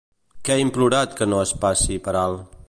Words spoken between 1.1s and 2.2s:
que no es passi per